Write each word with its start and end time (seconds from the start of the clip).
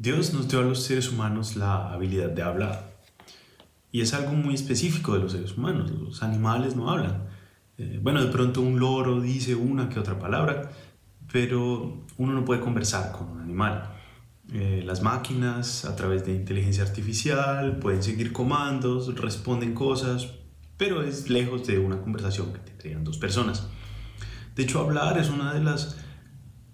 Dios 0.00 0.32
nos 0.32 0.46
dio 0.46 0.60
a 0.60 0.62
los 0.62 0.84
seres 0.84 1.10
humanos 1.10 1.56
la 1.56 1.92
habilidad 1.92 2.30
de 2.30 2.42
hablar. 2.42 2.94
Y 3.90 4.00
es 4.00 4.14
algo 4.14 4.30
muy 4.32 4.54
específico 4.54 5.14
de 5.14 5.18
los 5.18 5.32
seres 5.32 5.56
humanos. 5.56 5.90
Los 5.90 6.22
animales 6.22 6.76
no 6.76 6.88
hablan. 6.88 7.24
Eh, 7.78 7.98
bueno, 8.00 8.24
de 8.24 8.30
pronto 8.30 8.60
un 8.60 8.78
loro 8.78 9.20
dice 9.20 9.56
una 9.56 9.88
que 9.88 9.98
otra 9.98 10.16
palabra, 10.16 10.70
pero 11.32 12.04
uno 12.16 12.32
no 12.32 12.44
puede 12.44 12.60
conversar 12.60 13.10
con 13.10 13.28
un 13.28 13.40
animal. 13.40 13.90
Eh, 14.52 14.84
las 14.86 15.02
máquinas 15.02 15.84
a 15.84 15.96
través 15.96 16.24
de 16.24 16.32
inteligencia 16.32 16.84
artificial 16.84 17.80
pueden 17.80 18.04
seguir 18.04 18.32
comandos, 18.32 19.12
responden 19.20 19.74
cosas, 19.74 20.28
pero 20.76 21.02
es 21.02 21.28
lejos 21.28 21.66
de 21.66 21.80
una 21.80 22.00
conversación 22.00 22.52
que 22.52 22.60
tendrían 22.60 23.02
dos 23.02 23.18
personas. 23.18 23.66
De 24.54 24.62
hecho, 24.62 24.78
hablar 24.78 25.18
es 25.18 25.28
una 25.28 25.54
de 25.54 25.60
las 25.60 25.96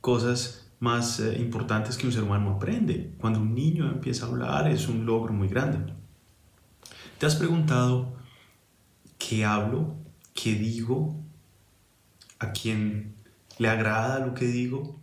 cosas 0.00 0.67
más 0.80 1.20
eh, 1.20 1.36
importantes 1.38 1.96
que 1.96 2.06
un 2.06 2.12
ser 2.12 2.22
humano 2.22 2.50
aprende. 2.50 3.14
Cuando 3.18 3.40
un 3.40 3.54
niño 3.54 3.90
empieza 3.90 4.26
a 4.26 4.28
hablar 4.28 4.68
es 4.70 4.88
un 4.88 5.06
logro 5.06 5.32
muy 5.32 5.48
grande. 5.48 5.92
¿Te 7.18 7.26
has 7.26 7.36
preguntado 7.36 8.16
qué 9.18 9.44
hablo? 9.44 9.96
¿Qué 10.34 10.54
digo? 10.54 11.16
¿A 12.38 12.52
quién 12.52 13.14
le 13.58 13.68
agrada 13.68 14.24
lo 14.24 14.34
que 14.34 14.46
digo? 14.46 15.00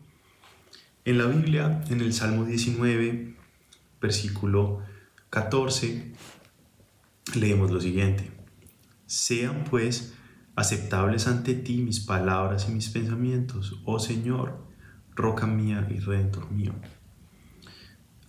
En 1.04 1.18
la 1.18 1.26
Biblia, 1.26 1.84
en 1.90 2.02
el 2.02 2.14
Salmo 2.14 2.46
19, 2.46 3.36
versículo 4.02 4.82
14, 5.30 6.14
leemos 7.36 7.72
lo 7.72 7.82
siguiente. 7.82 8.32
Sean 9.06 9.66
pues 9.70 10.14
aceptables 10.56 11.28
ante 11.28 11.54
ti 11.54 11.82
mis 11.82 12.00
palabras 12.00 12.68
y 12.70 12.72
mis 12.72 12.90
pensamientos, 12.90 13.82
oh 13.84 14.00
Señor, 14.00 14.66
roca 15.16 15.48
mía 15.48 15.88
y 15.90 16.00
redentor 16.00 16.52
mío. 16.52 16.74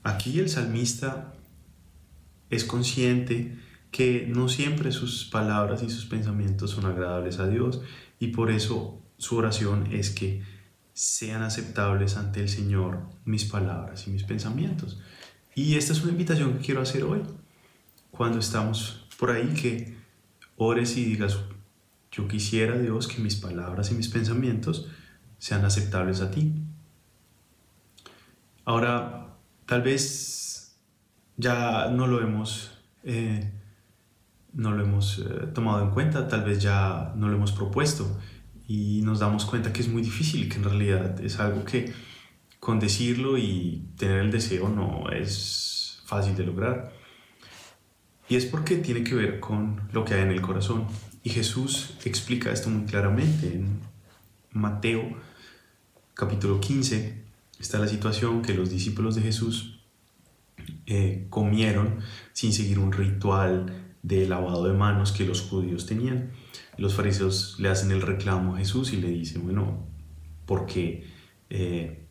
Aquí 0.03 0.39
el 0.39 0.49
salmista 0.49 1.35
es 2.49 2.65
consciente 2.65 3.59
que 3.91 4.27
no 4.29 4.49
siempre 4.49 4.93
sus 4.93 5.25
palabras 5.25 5.83
y 5.83 5.91
sus 5.91 6.07
pensamientos 6.07 6.71
son 6.71 6.87
agradables 6.87 7.39
a 7.39 7.49
Dios 7.49 7.81
y 8.19 8.29
por 8.29 8.51
eso 8.51 9.03
su 9.19 9.37
oración 9.37 9.89
es 9.93 10.11
que 10.11 10.43
sean 10.93 11.43
aceptables 11.43 12.17
ante 12.17 12.41
el 12.41 12.49
Señor 12.49 13.01
mis 13.25 13.45
palabras 13.45 14.07
y 14.07 14.11
mis 14.11 14.23
pensamientos. 14.23 15.01
Y 15.55 15.75
esta 15.75 15.93
es 15.93 16.03
una 16.03 16.13
invitación 16.13 16.55
que 16.55 16.65
quiero 16.65 16.83
hacer 16.83 17.03
hoy, 17.05 17.23
cuando 18.11 18.39
estamos 18.39 19.07
por 19.19 19.31
ahí, 19.31 19.49
que 19.55 19.97
ores 20.57 20.97
y 20.97 21.05
digas, 21.05 21.39
yo 22.13 22.29
quisiera 22.29 22.79
Dios 22.79 23.09
que 23.09 23.21
mis 23.21 23.37
palabras 23.37 23.91
y 23.91 23.95
mis 23.95 24.09
pensamientos 24.09 24.89
sean 25.39 25.65
aceptables 25.65 26.21
a 26.21 26.31
ti. 26.31 26.66
Ahora, 28.67 29.39
tal 29.65 29.83
vez 29.83 30.77
ya 31.37 31.89
no 31.89 32.09
lo 32.09 32.21
hemos, 32.21 32.73
eh, 33.05 33.53
no 34.53 34.73
lo 34.73 34.83
hemos 34.83 35.21
eh, 35.21 35.47
tomado 35.55 35.85
en 35.85 35.91
cuenta, 35.91 36.27
tal 36.27 36.43
vez 36.43 36.61
ya 36.61 37.13
no 37.15 37.29
lo 37.29 37.37
hemos 37.37 37.53
propuesto 37.53 38.19
y 38.67 39.03
nos 39.03 39.21
damos 39.21 39.45
cuenta 39.45 39.73
que 39.73 39.83
es 39.83 39.89
muy 39.89 40.03
difícil 40.03 40.49
que 40.49 40.57
en 40.57 40.65
realidad 40.65 41.21
es 41.21 41.39
algo 41.39 41.65
que 41.65 41.93
con 42.59 42.81
decirlo 42.81 43.39
y 43.39 43.89
tener 43.97 44.19
el 44.19 44.33
deseo 44.33 44.69
no 44.69 45.11
es 45.13 46.03
fácil 46.05 46.35
de 46.35 46.45
lograr. 46.45 46.93
Y 48.29 48.35
es 48.35 48.47
porque 48.47 48.79
tiene 48.79 49.05
que 49.05 49.15
ver 49.15 49.39
con 49.39 49.89
lo 49.93 50.05
que 50.05 50.15
hay 50.15 50.23
en 50.23 50.33
el 50.33 50.41
corazón. 50.43 50.89
Y 51.23 51.31
Jesús 51.31 51.97
explica 52.05 52.51
esto 52.51 52.69
muy 52.69 52.85
claramente 52.85 53.55
en 53.55 53.81
Mateo 54.51 55.17
capítulo 56.15 56.59
15. 56.61 57.26
Está 57.59 57.79
la 57.79 57.89
situación 57.89 58.43
que 58.43 58.55
los 58.55 58.71
discípulos 58.71 59.15
de 59.15 59.23
Jesús 59.23 59.81
eh, 60.87 61.27
comieron 61.31 62.01
sin 62.33 62.53
seguir 62.53 62.79
un 62.79 62.93
ritual 62.93 63.95
de 64.03 64.27
lavado 64.29 64.67
de 64.67 64.75
manos 64.75 65.13
que 65.13 65.25
los 65.25 65.41
judíos 65.41 65.87
tenían 65.87 66.31
los 66.79 66.95
fariseos 66.95 67.57
le 67.59 67.69
hacen 67.69 67.91
el 67.91 68.03
reclamo 68.03 68.55
a 68.55 68.59
Jesús 68.59 68.93
y 68.93 68.97
le 68.97 69.09
dicen, 69.09 69.43
bueno, 69.45 69.87
¿por 70.45 70.67
qué 70.67 71.05
eh, 71.51 72.07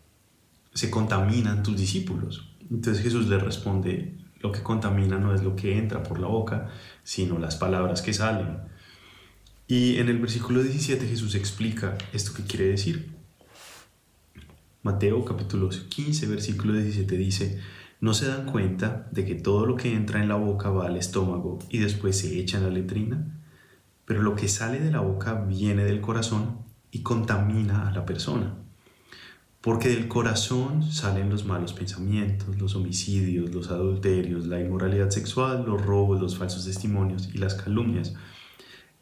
se 0.74 0.90
contaminan 0.90 1.64
tus 1.64 1.78
discípulos? 1.78 2.52
Entonces 2.72 3.04
Jesús 3.04 3.28
le 3.28 3.38
responde, 3.38 4.18
lo 4.40 4.52
que 4.52 4.64
contamina 4.64 5.18
no 5.18 5.34
es 5.34 5.44
lo 5.44 5.56
que 5.56 5.78
entra 5.78 6.04
por 6.04 6.20
la 6.20 6.28
boca, 6.28 6.70
sino 7.04 7.38
las 7.40 7.56
palabras 7.56 8.02
que 8.02 8.14
salen. 8.14 8.58
Y 9.68 9.98
en 9.98 10.10
el 10.10 10.20
versículo 10.20 10.62
17 10.62 11.08
Jesús 11.08 11.36
explica 11.36 11.98
esto 12.14 12.34
que 12.34 12.44
quiere 12.44 12.66
decir. 12.66 13.14
Mateo 14.86 15.26
capítulo 15.26 15.68
15, 15.70 16.28
versículo 16.28 16.74
17 16.74 17.18
dice, 17.18 17.60
¿no 18.00 18.14
se 18.14 18.28
dan 18.28 18.46
cuenta 18.46 19.10
de 19.12 19.26
que 19.26 19.36
todo 19.36 19.66
lo 19.66 19.76
que 19.76 19.94
entra 19.94 20.22
en 20.24 20.30
la 20.30 20.36
boca 20.36 20.70
va 20.70 20.86
al 20.86 20.96
estómago 20.96 21.60
y 21.70 21.80
después 21.80 22.18
se 22.18 22.40
echa 22.40 22.60
en 22.60 22.64
la 22.64 22.70
letrina? 22.70 23.36
pero 24.06 24.22
lo 24.22 24.36
que 24.36 24.48
sale 24.48 24.80
de 24.80 24.92
la 24.92 25.00
boca 25.00 25.34
viene 25.34 25.84
del 25.84 26.00
corazón 26.00 26.60
y 26.92 27.02
contamina 27.02 27.90
a 27.90 27.92
la 27.92 28.06
persona. 28.06 28.54
Porque 29.62 29.90
del 29.90 30.08
corazón 30.08 30.84
salen 30.84 31.30
los 31.30 31.46
malos 31.46 31.74
pensamientos, 31.74 32.56
los 32.60 32.76
homicidios, 32.76 33.54
los 33.54 33.72
adulterios, 33.72 34.46
la 34.46 34.62
inmoralidad 34.62 35.10
sexual, 35.10 35.66
los 35.66 35.84
robos, 35.84 36.22
los 36.22 36.38
falsos 36.38 36.66
testimonios 36.66 37.30
y 37.34 37.40
las 37.40 37.56
calumnias. 37.56 38.14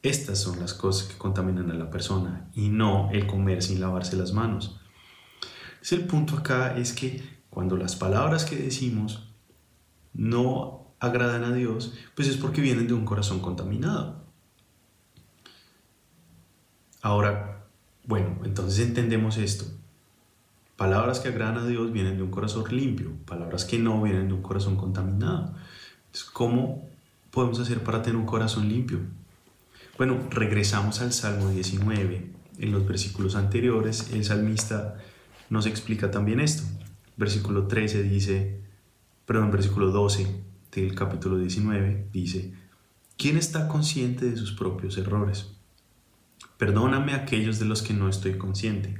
Estas 0.02 0.40
son 0.40 0.62
las 0.62 0.74
cosas 0.74 1.10
que 1.10 1.18
contaminan 1.18 1.70
a 1.70 1.74
la 1.74 1.90
persona 1.90 2.50
y 2.54 2.70
no 2.70 3.10
el 3.12 3.28
comer 3.28 3.62
sin 3.62 3.82
lavarse 3.82 4.16
las 4.16 4.32
manos. 4.32 4.80
El 5.92 6.06
punto 6.06 6.38
acá 6.38 6.78
es 6.78 6.94
que 6.94 7.22
cuando 7.50 7.78
las 7.78 7.96
palabras 7.96 8.46
que 8.46 8.56
decimos 8.56 9.30
no 10.14 10.88
agradan 11.00 11.44
a 11.44 11.54
Dios, 11.54 11.94
pues 12.16 12.28
es 12.28 12.38
porque 12.38 12.62
vienen 12.62 12.88
de 12.88 12.94
un 12.94 13.06
corazón 13.06 13.42
contaminado. 13.42 14.24
Ahora, 17.02 17.66
bueno, 18.06 18.40
entonces 18.46 18.88
entendemos 18.88 19.38
esto. 19.38 19.66
Palabras 20.78 21.20
que 21.20 21.28
agradan 21.28 21.58
a 21.58 21.66
Dios 21.66 21.92
vienen 21.92 22.18
de 22.18 22.24
un 22.24 22.32
corazón 22.32 22.64
limpio, 22.70 23.12
palabras 23.26 23.66
que 23.66 23.78
no 23.78 24.02
vienen 24.02 24.30
de 24.30 24.34
un 24.34 24.42
corazón 24.42 24.78
contaminado. 24.78 25.54
¿Cómo 26.32 26.88
podemos 27.30 27.60
hacer 27.60 27.84
para 27.84 28.02
tener 28.02 28.18
un 28.18 28.26
corazón 28.26 28.70
limpio? 28.70 29.00
Bueno, 29.98 30.18
regresamos 30.30 31.02
al 31.02 31.14
Salmo 31.14 31.50
19. 31.50 32.32
En 32.60 32.72
los 32.72 32.88
versículos 32.88 33.36
anteriores, 33.36 34.12
el 34.14 34.24
salmista 34.24 34.98
nos 35.50 35.66
explica 35.66 36.12
también 36.12 36.40
esto. 36.40 36.64
Versículo 37.18 37.68
13 37.68 38.04
dice, 38.04 38.62
perdón, 39.26 39.52
versículo 39.52 39.92
12 39.92 40.44
del 40.72 40.96
capítulo 40.96 41.38
19 41.38 42.08
dice, 42.12 42.54
¿quién 43.18 43.38
está 43.38 43.68
consciente 43.68 44.30
de 44.30 44.38
sus 44.38 44.54
propios 44.54 44.98
errores? 44.98 45.52
Perdóname 46.58 47.14
aquellos 47.14 47.60
de 47.60 47.66
los 47.66 47.82
que 47.82 47.94
no 47.94 48.10
estoy 48.10 48.38
consciente. 48.38 48.98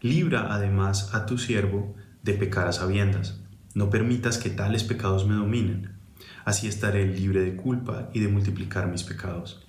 Libra 0.00 0.54
además 0.54 1.14
a 1.14 1.26
tu 1.26 1.38
siervo 1.38 1.94
de 2.22 2.34
pecar 2.34 2.68
a 2.68 2.72
sabiendas. 2.72 3.40
No 3.74 3.90
permitas 3.90 4.38
que 4.38 4.50
tales 4.50 4.84
pecados 4.84 5.26
me 5.26 5.34
dominen. 5.34 5.92
Así 6.44 6.66
estaré 6.66 7.06
libre 7.06 7.42
de 7.42 7.56
culpa 7.56 8.10
y 8.12 8.20
de 8.20 8.28
multiplicar 8.28 8.88
mis 8.88 9.02
pecados. 9.02 9.64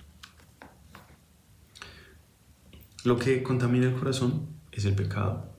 Lo 3.04 3.18
que 3.18 3.42
contamina 3.42 3.86
el 3.86 3.94
corazón 3.94 4.46
es 4.72 4.84
el 4.84 4.94
pecado. 4.94 5.50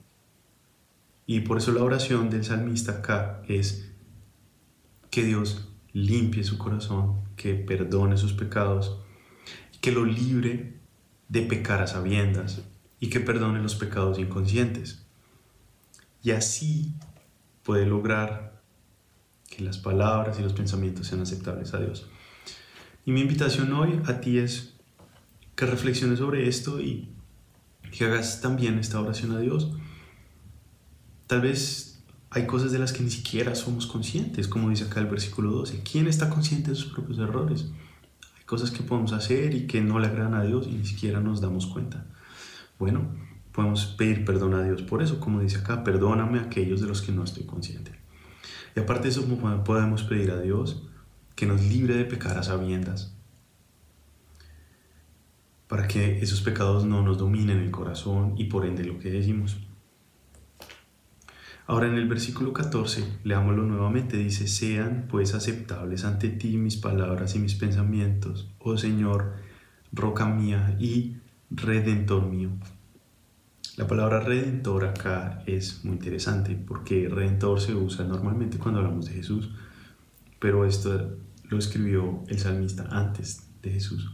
Y 1.32 1.40
por 1.40 1.56
eso 1.56 1.72
la 1.72 1.82
oración 1.82 2.28
del 2.28 2.44
salmista 2.44 2.92
acá 2.92 3.40
es 3.48 3.90
que 5.08 5.24
Dios 5.24 5.66
limpie 5.94 6.44
su 6.44 6.58
corazón, 6.58 7.24
que 7.36 7.54
perdone 7.54 8.18
sus 8.18 8.34
pecados, 8.34 8.98
que 9.80 9.92
lo 9.92 10.04
libre 10.04 10.78
de 11.30 11.40
pecar 11.40 11.80
a 11.80 11.86
sabiendas 11.86 12.60
y 13.00 13.08
que 13.08 13.18
perdone 13.18 13.62
los 13.62 13.76
pecados 13.76 14.18
inconscientes. 14.18 15.06
Y 16.22 16.32
así 16.32 16.92
puede 17.62 17.86
lograr 17.86 18.60
que 19.48 19.64
las 19.64 19.78
palabras 19.78 20.38
y 20.38 20.42
los 20.42 20.52
pensamientos 20.52 21.06
sean 21.06 21.22
aceptables 21.22 21.72
a 21.72 21.78
Dios. 21.78 22.10
Y 23.06 23.12
mi 23.12 23.22
invitación 23.22 23.72
hoy 23.72 24.02
a 24.04 24.20
ti 24.20 24.36
es 24.36 24.74
que 25.56 25.64
reflexiones 25.64 26.18
sobre 26.18 26.46
esto 26.46 26.78
y 26.78 27.08
que 27.90 28.04
hagas 28.04 28.42
también 28.42 28.78
esta 28.78 29.00
oración 29.00 29.32
a 29.32 29.40
Dios. 29.40 29.72
Tal 31.26 31.40
vez 31.40 32.02
hay 32.30 32.46
cosas 32.46 32.72
de 32.72 32.78
las 32.78 32.92
que 32.92 33.02
ni 33.02 33.10
siquiera 33.10 33.54
somos 33.54 33.86
conscientes, 33.86 34.48
como 34.48 34.70
dice 34.70 34.84
acá 34.84 35.00
el 35.00 35.06
versículo 35.06 35.50
12. 35.50 35.82
¿Quién 35.82 36.06
está 36.06 36.30
consciente 36.30 36.70
de 36.70 36.76
sus 36.76 36.92
propios 36.92 37.18
errores? 37.18 37.66
cosas 38.52 38.70
que 38.70 38.82
podemos 38.82 39.14
hacer 39.14 39.54
y 39.54 39.66
que 39.66 39.80
no 39.80 39.98
le 39.98 40.08
agradan 40.08 40.34
a 40.34 40.44
Dios 40.44 40.66
y 40.66 40.74
ni 40.74 40.84
siquiera 40.84 41.20
nos 41.20 41.40
damos 41.40 41.66
cuenta. 41.66 42.04
Bueno, 42.78 43.08
podemos 43.50 43.86
pedir 43.86 44.26
perdón 44.26 44.52
a 44.52 44.62
Dios 44.62 44.82
por 44.82 45.02
eso, 45.02 45.20
como 45.20 45.40
dice 45.40 45.56
acá, 45.56 45.82
perdóname 45.82 46.38
a 46.38 46.42
aquellos 46.42 46.82
de 46.82 46.86
los 46.86 47.00
que 47.00 47.12
no 47.12 47.24
estoy 47.24 47.44
consciente. 47.44 47.92
Y 48.76 48.80
aparte 48.80 49.04
de 49.04 49.08
eso, 49.08 49.24
podemos 49.64 50.02
pedir 50.02 50.32
a 50.32 50.38
Dios 50.38 50.82
que 51.34 51.46
nos 51.46 51.62
libre 51.62 51.94
de 51.94 52.04
pecar 52.04 52.36
a 52.36 52.42
sabiendas, 52.42 53.16
para 55.66 55.88
que 55.88 56.18
esos 56.18 56.42
pecados 56.42 56.84
no 56.84 57.00
nos 57.00 57.16
dominen 57.16 57.58
el 57.58 57.70
corazón 57.70 58.34
y 58.36 58.44
por 58.44 58.66
ende 58.66 58.84
lo 58.84 58.98
que 58.98 59.08
decimos. 59.08 59.56
Ahora 61.66 61.86
en 61.86 61.94
el 61.94 62.08
versículo 62.08 62.52
14, 62.52 63.20
leámoslo 63.22 63.62
nuevamente, 63.62 64.16
dice, 64.16 64.48
sean 64.48 65.06
pues 65.08 65.34
aceptables 65.34 66.04
ante 66.04 66.28
ti 66.28 66.56
mis 66.56 66.76
palabras 66.76 67.36
y 67.36 67.38
mis 67.38 67.54
pensamientos, 67.54 68.48
oh 68.58 68.76
Señor, 68.76 69.34
roca 69.92 70.26
mía 70.26 70.76
y 70.80 71.16
redentor 71.50 72.26
mío. 72.26 72.50
La 73.76 73.86
palabra 73.86 74.20
redentor 74.20 74.84
acá 74.84 75.42
es 75.46 75.84
muy 75.84 75.94
interesante 75.94 76.56
porque 76.56 77.08
redentor 77.08 77.60
se 77.60 77.74
usa 77.74 78.04
normalmente 78.04 78.58
cuando 78.58 78.80
hablamos 78.80 79.06
de 79.06 79.12
Jesús, 79.12 79.50
pero 80.40 80.66
esto 80.66 81.16
lo 81.48 81.58
escribió 81.58 82.24
el 82.28 82.38
salmista 82.38 82.86
antes 82.90 83.48
de 83.62 83.70
Jesús. 83.70 84.10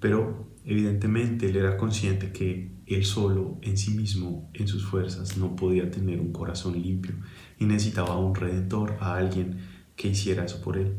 Pero 0.00 0.48
evidentemente 0.64 1.48
él 1.48 1.56
era 1.56 1.76
consciente 1.76 2.32
que 2.32 2.72
él 2.86 3.04
solo, 3.04 3.58
en 3.62 3.76
sí 3.76 3.92
mismo, 3.92 4.50
en 4.54 4.66
sus 4.66 4.84
fuerzas, 4.84 5.36
no 5.36 5.54
podía 5.54 5.90
tener 5.90 6.20
un 6.20 6.32
corazón 6.32 6.80
limpio 6.80 7.14
y 7.58 7.66
necesitaba 7.66 8.18
un 8.18 8.34
redentor, 8.34 8.96
a 9.00 9.16
alguien 9.16 9.58
que 9.94 10.08
hiciera 10.08 10.44
eso 10.44 10.60
por 10.60 10.78
él. 10.78 10.96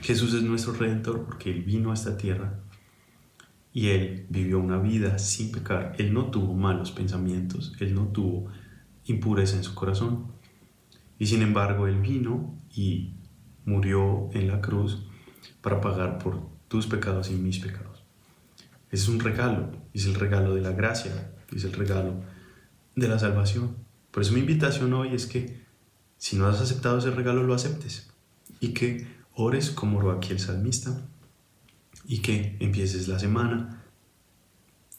Jesús 0.00 0.34
es 0.34 0.42
nuestro 0.42 0.74
redentor 0.74 1.24
porque 1.24 1.50
él 1.50 1.62
vino 1.62 1.90
a 1.90 1.94
esta 1.94 2.16
tierra 2.16 2.60
y 3.72 3.88
él 3.88 4.26
vivió 4.28 4.58
una 4.58 4.78
vida 4.78 5.18
sin 5.18 5.50
pecar. 5.50 5.94
Él 5.98 6.12
no 6.12 6.30
tuvo 6.30 6.54
malos 6.54 6.92
pensamientos, 6.92 7.74
él 7.80 7.94
no 7.94 8.08
tuvo 8.08 8.50
impureza 9.06 9.56
en 9.56 9.64
su 9.64 9.74
corazón. 9.74 10.32
Y 11.18 11.26
sin 11.26 11.42
embargo, 11.42 11.88
él 11.88 12.00
vino 12.00 12.60
y 12.74 13.14
murió 13.64 14.28
en 14.32 14.48
la 14.48 14.60
cruz 14.60 15.06
para 15.60 15.80
pagar 15.80 16.18
por 16.18 16.57
tus 16.68 16.86
pecados 16.86 17.30
y 17.30 17.34
mis 17.34 17.58
pecados. 17.58 18.02
Es 18.90 19.08
un 19.08 19.20
regalo, 19.20 19.70
es 19.92 20.06
el 20.06 20.14
regalo 20.14 20.54
de 20.54 20.62
la 20.62 20.72
gracia, 20.72 21.32
es 21.54 21.64
el 21.64 21.72
regalo 21.72 22.14
de 22.96 23.08
la 23.08 23.18
salvación. 23.18 23.76
Por 24.10 24.22
eso 24.22 24.32
mi 24.32 24.40
invitación 24.40 24.92
hoy 24.92 25.14
es 25.14 25.26
que 25.26 25.62
si 26.16 26.36
no 26.36 26.46
has 26.46 26.60
aceptado 26.60 26.98
ese 26.98 27.10
regalo, 27.10 27.42
lo 27.42 27.54
aceptes 27.54 28.10
y 28.60 28.74
que 28.74 29.06
ores 29.34 29.70
como 29.70 30.12
el 30.12 30.40
salmista 30.40 31.00
y 32.06 32.20
que 32.20 32.56
empieces 32.60 33.08
la 33.08 33.18
semana 33.18 33.84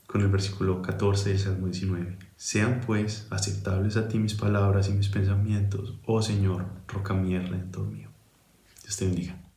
con 0.08 0.22
el 0.22 0.28
versículo 0.30 0.82
14 0.82 1.30
del 1.30 1.40
Salmo 1.40 1.66
19. 1.68 2.18
Sean 2.36 2.82
pues 2.86 3.28
aceptables 3.30 3.98
a 3.98 4.08
ti 4.08 4.18
mis 4.18 4.34
palabras 4.34 4.90
y 4.90 4.94
mis 4.94 5.10
pensamientos, 5.10 6.00
oh 6.06 6.22
Señor, 6.22 6.68
roca 6.88 7.14
redentor 7.14 7.88
mío. 7.88 8.10
Dios 8.84 8.98
te 8.98 9.06
bendiga. 9.06 9.49